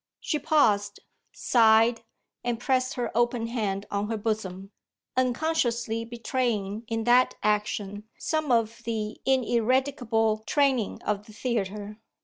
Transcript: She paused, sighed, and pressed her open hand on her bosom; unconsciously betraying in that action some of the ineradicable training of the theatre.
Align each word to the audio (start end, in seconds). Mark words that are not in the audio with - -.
She 0.19 0.39
paused, 0.39 1.01
sighed, 1.31 2.01
and 2.43 2.59
pressed 2.59 2.95
her 2.95 3.15
open 3.15 3.45
hand 3.45 3.85
on 3.91 4.09
her 4.09 4.17
bosom; 4.17 4.71
unconsciously 5.15 6.05
betraying 6.05 6.85
in 6.87 7.03
that 7.03 7.35
action 7.43 8.09
some 8.17 8.51
of 8.51 8.81
the 8.83 9.21
ineradicable 9.27 10.39
training 10.47 11.03
of 11.03 11.27
the 11.27 11.33
theatre. 11.33 11.99